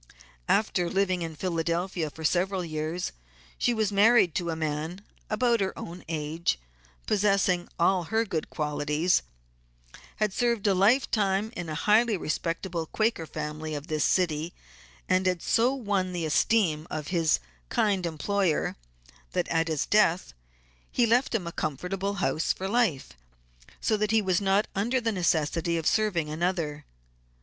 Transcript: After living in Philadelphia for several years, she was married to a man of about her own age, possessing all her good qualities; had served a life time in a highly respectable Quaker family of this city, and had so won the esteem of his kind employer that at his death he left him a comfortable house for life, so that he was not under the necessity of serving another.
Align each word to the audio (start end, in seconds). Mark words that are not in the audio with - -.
After 0.49 0.89
living 0.89 1.21
in 1.21 1.35
Philadelphia 1.35 2.09
for 2.09 2.23
several 2.23 2.65
years, 2.65 3.11
she 3.59 3.71
was 3.71 3.91
married 3.91 4.33
to 4.33 4.49
a 4.49 4.55
man 4.55 4.93
of 4.93 4.99
about 5.29 5.59
her 5.59 5.77
own 5.77 6.03
age, 6.09 6.57
possessing 7.05 7.67
all 7.77 8.05
her 8.05 8.25
good 8.25 8.49
qualities; 8.49 9.21
had 10.15 10.33
served 10.33 10.65
a 10.65 10.73
life 10.73 11.11
time 11.11 11.53
in 11.55 11.69
a 11.69 11.75
highly 11.75 12.17
respectable 12.17 12.87
Quaker 12.87 13.27
family 13.27 13.75
of 13.75 13.85
this 13.89 14.03
city, 14.03 14.55
and 15.07 15.27
had 15.27 15.43
so 15.43 15.71
won 15.71 16.13
the 16.13 16.25
esteem 16.25 16.87
of 16.89 17.09
his 17.09 17.39
kind 17.69 18.07
employer 18.07 18.77
that 19.33 19.47
at 19.49 19.67
his 19.67 19.85
death 19.85 20.33
he 20.91 21.05
left 21.05 21.35
him 21.35 21.45
a 21.45 21.51
comfortable 21.51 22.15
house 22.15 22.51
for 22.51 22.67
life, 22.67 23.09
so 23.79 23.95
that 23.97 24.09
he 24.09 24.19
was 24.19 24.41
not 24.41 24.65
under 24.73 24.99
the 24.99 25.11
necessity 25.11 25.77
of 25.77 25.85
serving 25.85 26.27
another. 26.27 26.85